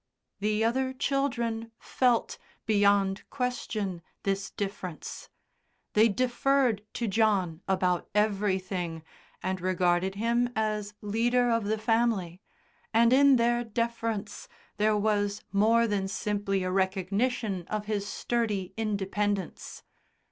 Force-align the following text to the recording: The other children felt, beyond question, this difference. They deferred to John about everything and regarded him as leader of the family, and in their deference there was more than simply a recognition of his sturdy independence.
The 0.39 0.63
other 0.63 0.93
children 0.93 1.71
felt, 1.77 2.39
beyond 2.65 3.21
question, 3.29 4.01
this 4.23 4.49
difference. 4.49 5.29
They 5.93 6.09
deferred 6.09 6.83
to 6.95 7.07
John 7.07 7.61
about 7.67 8.09
everything 8.15 9.03
and 9.43 9.61
regarded 9.61 10.15
him 10.15 10.49
as 10.55 10.95
leader 11.01 11.51
of 11.51 11.65
the 11.65 11.77
family, 11.77 12.41
and 12.91 13.13
in 13.13 13.35
their 13.35 13.63
deference 13.63 14.47
there 14.77 14.97
was 14.97 15.43
more 15.51 15.85
than 15.85 16.07
simply 16.07 16.63
a 16.63 16.71
recognition 16.71 17.67
of 17.67 17.85
his 17.85 18.07
sturdy 18.07 18.73
independence. 18.77 19.83